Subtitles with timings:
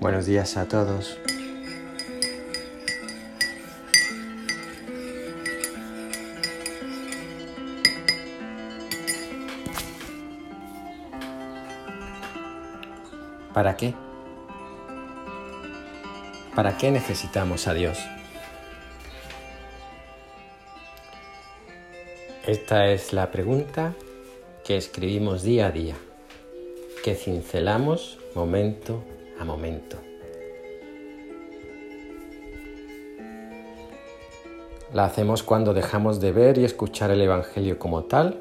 [0.00, 1.18] Buenos días a todos.
[13.52, 13.94] ¿Para qué?
[16.54, 17.98] ¿Para qué necesitamos a Dios?
[22.46, 23.92] Esta es la pregunta
[24.64, 25.96] que escribimos día a día,
[27.04, 29.04] que cincelamos momento
[29.40, 29.96] a momento.
[34.92, 38.38] La hacemos cuando dejamos de ver y escuchar el Evangelio como tal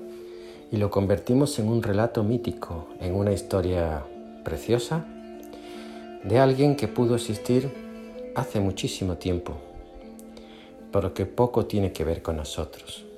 [0.72, 4.04] y lo convertimos en un relato mítico, en una historia
[4.44, 5.06] preciosa
[6.24, 7.72] de alguien que pudo existir
[8.36, 9.58] hace muchísimo tiempo,
[10.92, 13.09] pero que poco tiene que ver con nosotros.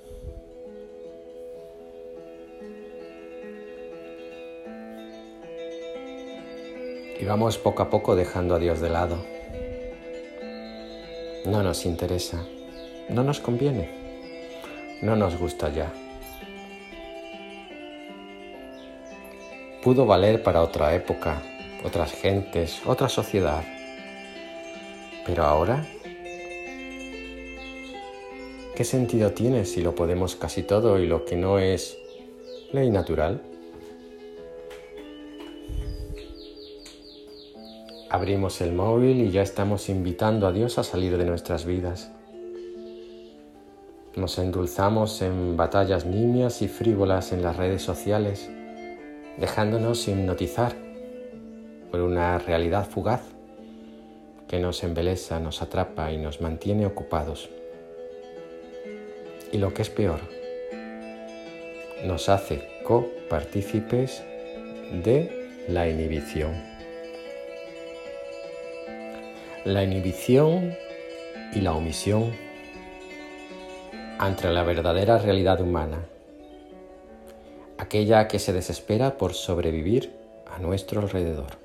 [7.22, 9.24] Y vamos poco a poco dejando a Dios de lado.
[11.46, 12.44] No nos interesa,
[13.10, 13.92] no nos conviene,
[15.04, 15.94] no nos gusta ya.
[19.84, 21.44] Pudo valer para otra época,
[21.84, 23.64] otras gentes, otra sociedad.
[25.24, 25.86] Pero ahora,
[28.76, 32.00] ¿qué sentido tiene si lo podemos casi todo y lo que no es
[32.72, 33.51] ley natural?
[38.12, 42.12] Abrimos el móvil y ya estamos invitando a Dios a salir de nuestras vidas.
[44.18, 48.52] Nos endulzamos en batallas nimias y frívolas en las redes sociales,
[49.38, 50.76] dejándonos hipnotizar
[51.90, 53.22] por una realidad fugaz
[54.50, 57.50] que nos embeleza, nos atrapa y nos mantiene ocupados.
[59.54, 60.20] Y lo que es peor,
[62.04, 64.22] nos hace copartícipes
[65.02, 66.71] de la inhibición.
[69.64, 70.76] La inhibición
[71.54, 72.32] y la omisión
[74.18, 76.00] ante la verdadera realidad humana,
[77.78, 80.16] aquella que se desespera por sobrevivir
[80.52, 81.60] a nuestro alrededor.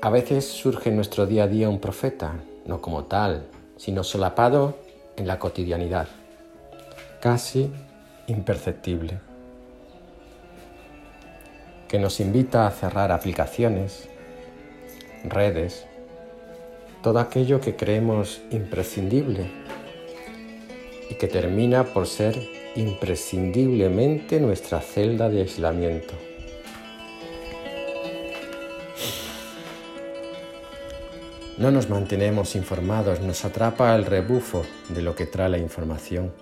[0.00, 2.34] A veces surge en nuestro día a día un profeta,
[2.64, 3.46] no como tal,
[3.76, 4.76] sino solapado
[5.16, 6.06] en la cotidianidad,
[7.20, 7.68] casi
[8.28, 9.18] imperceptible,
[11.88, 14.08] que nos invita a cerrar aplicaciones,
[15.24, 15.86] redes,
[17.02, 19.50] todo aquello que creemos imprescindible
[21.10, 22.38] y que termina por ser
[22.76, 26.14] imprescindiblemente nuestra celda de aislamiento.
[31.58, 36.32] No nos mantenemos informados, nos atrapa el rebufo de lo que trae la información.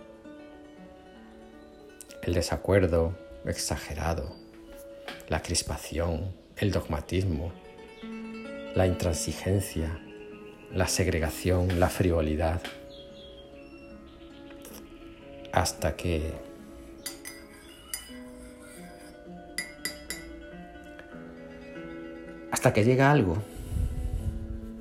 [2.23, 3.15] El desacuerdo
[3.47, 4.35] exagerado,
[5.29, 7.51] la crispación, el dogmatismo,
[8.77, 9.99] la intransigencia,
[10.71, 12.61] la segregación, la frivolidad,
[15.51, 16.35] hasta que
[22.51, 23.39] hasta que llega algo,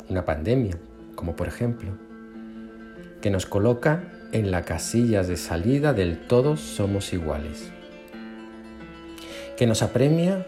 [0.09, 0.77] una pandemia,
[1.15, 1.97] como por ejemplo,
[3.21, 7.71] que nos coloca en la casilla de salida del todos somos iguales,
[9.55, 10.45] que nos apremia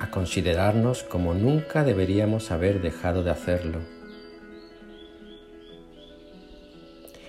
[0.00, 3.80] a considerarnos como nunca deberíamos haber dejado de hacerlo.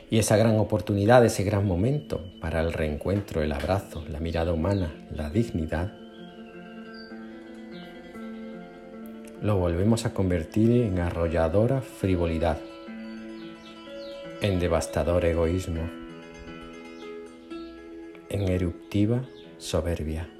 [0.10, 4.94] Y esa gran oportunidad, ese gran momento para el reencuentro, el abrazo, la mirada humana,
[5.12, 5.94] la dignidad,
[9.42, 12.58] lo volvemos a convertir en arrolladora frivolidad,
[14.42, 15.90] en devastador egoísmo,
[18.30, 19.24] en eruptiva
[19.58, 20.35] soberbia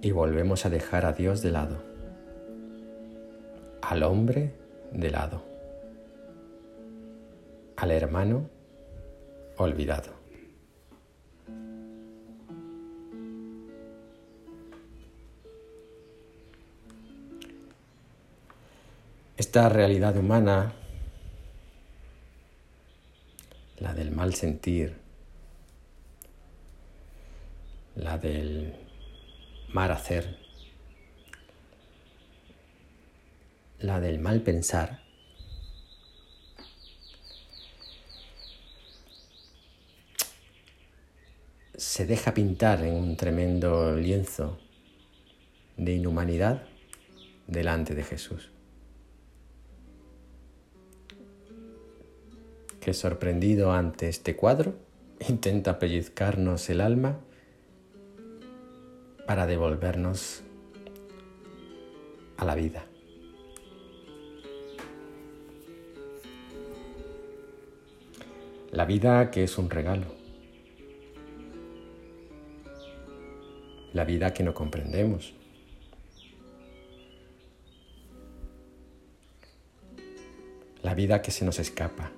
[0.00, 1.82] y volvemos a dejar a Dios de lado,
[3.82, 4.52] al hombre
[4.92, 5.42] de lado,
[7.76, 8.48] al hermano
[9.56, 10.22] olvidado.
[19.36, 20.72] Esta realidad humana,
[23.80, 24.96] la del mal sentir,
[27.96, 28.81] la del
[29.72, 30.36] mal hacer,
[33.78, 35.02] la del mal pensar,
[41.76, 44.58] se deja pintar en un tremendo lienzo
[45.76, 46.62] de inhumanidad
[47.46, 48.50] delante de Jesús.
[52.80, 54.76] Que sorprendido ante este cuadro,
[55.28, 57.20] intenta pellizcarnos el alma
[59.32, 60.42] para devolvernos
[62.36, 62.84] a la vida.
[68.72, 70.04] La vida que es un regalo.
[73.94, 75.32] La vida que no comprendemos.
[80.82, 82.10] La vida que se nos escapa.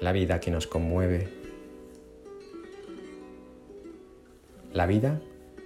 [0.00, 1.41] La vida que nos conmueve.
[4.72, 5.20] La vida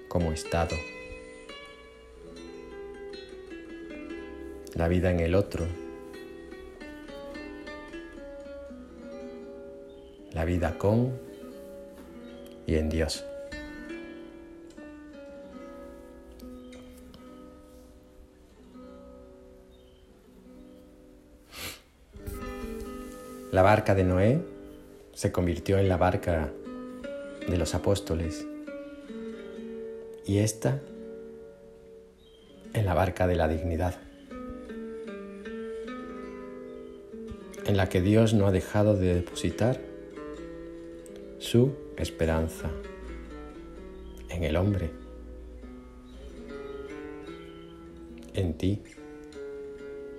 [0.09, 0.77] como estado.
[4.75, 5.67] La vida en el otro
[10.37, 11.19] la vida con
[12.67, 13.25] y en Dios.
[23.51, 24.43] La barca de Noé
[25.15, 26.53] se convirtió en la barca
[27.49, 28.47] de los apóstoles
[30.27, 30.81] y esta
[32.75, 33.95] en la barca de la dignidad,
[37.65, 39.81] en la que Dios no ha dejado de depositar
[41.39, 42.71] su esperanza
[44.29, 44.91] en el hombre,
[48.35, 48.83] en ti,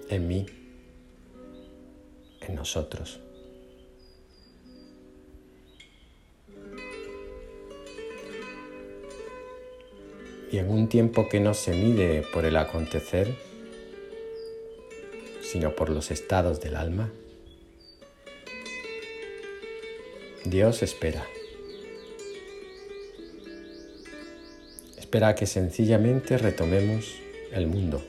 [0.10, 0.46] en mí,
[2.42, 3.20] en nosotros.
[10.58, 13.36] Y en un tiempo que no se mide por el acontecer,
[15.40, 17.12] sino por los estados del alma,
[20.46, 21.24] Dios espera.
[24.98, 27.06] Espera que sencillamente retomemos
[27.52, 28.02] el mundo,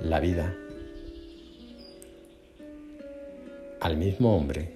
[0.00, 0.56] la vida,
[3.78, 4.72] al mismo hombre,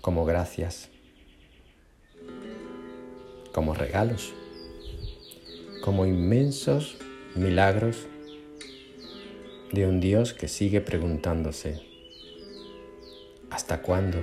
[0.00, 0.90] como gracias,
[3.54, 4.34] como regalos,
[5.82, 6.98] como inmensos
[7.34, 8.06] milagros
[9.72, 11.80] de un Dios que sigue preguntándose,
[13.54, 14.18] ¿Hasta cuándo?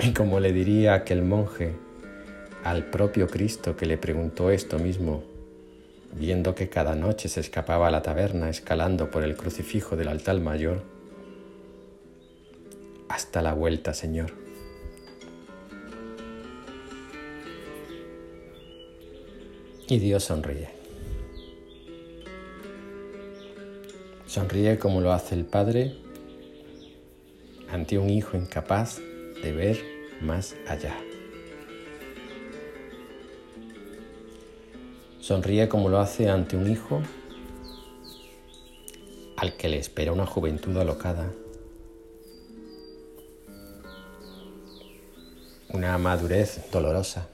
[0.00, 1.74] Y como le diría aquel monje
[2.62, 5.24] al propio Cristo que le preguntó esto mismo,
[6.12, 10.38] viendo que cada noche se escapaba a la taberna escalando por el crucifijo del altar
[10.38, 10.84] mayor,
[13.08, 14.41] hasta la vuelta, Señor.
[19.88, 20.68] Y Dios sonríe.
[24.26, 25.94] Sonríe como lo hace el padre
[27.70, 28.98] ante un hijo incapaz
[29.42, 29.78] de ver
[30.20, 30.96] más allá.
[35.20, 37.02] Sonríe como lo hace ante un hijo
[39.36, 41.32] al que le espera una juventud alocada,
[45.70, 47.28] una madurez dolorosa.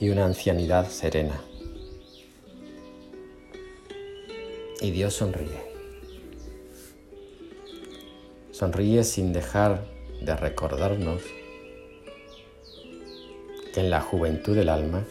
[0.00, 1.40] Y una ancianidad serena.
[4.84, 5.72] y Dios sonríe.
[8.50, 9.86] Sonríe sin dejar
[10.20, 11.22] de recordarnos
[13.72, 15.06] que en la juventud del alma,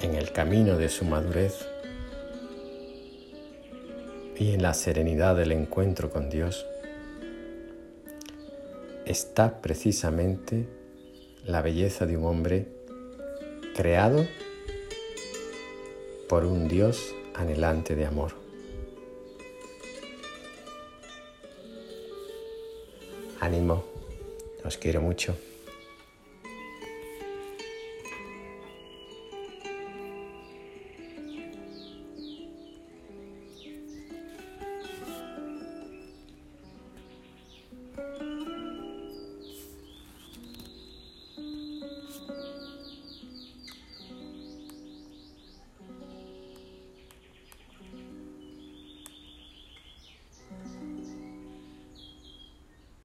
[0.00, 1.68] en el camino de su madurez
[4.38, 6.64] y en la serenidad del encuentro con Dios,
[9.04, 10.66] está precisamente
[11.46, 12.66] la belleza de un hombre
[13.74, 14.26] creado
[16.28, 18.32] por un Dios anhelante de amor.
[23.40, 23.84] Ánimo,
[24.64, 25.36] os quiero mucho.